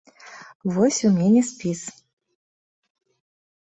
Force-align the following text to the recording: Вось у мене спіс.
Вось 0.63 1.03
у 1.05 1.11
мене 1.19 1.43
спіс. 1.51 1.87